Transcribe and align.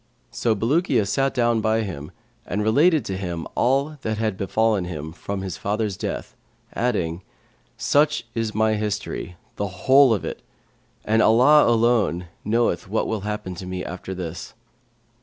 So 0.31 0.55
Bulukiya 0.55 1.05
sat 1.05 1.31
down 1.31 1.61
by 1.61 1.81
him 1.81 2.11
and 2.47 2.63
related 2.63 3.05
to 3.05 3.17
him 3.17 3.45
all 3.53 3.99
that 4.01 4.17
had 4.17 4.35
befallen 4.35 4.85
him 4.85 5.11
from 5.13 5.41
his 5.41 5.57
father's 5.57 5.95
death,[FN#535] 5.95 6.73
adding, 6.73 7.21
'Such 7.77 8.25
is 8.33 8.55
my 8.55 8.73
history, 8.73 9.35
the 9.57 9.67
whole 9.67 10.11
of 10.11 10.25
it, 10.25 10.41
and 11.05 11.21
Allah 11.21 11.69
alone 11.71 12.29
knoweth 12.43 12.87
what 12.89 13.05
will 13.05 13.21
happen 13.21 13.53
to 13.53 13.67
me 13.67 13.85
after 13.85 14.15
this.' 14.15 14.55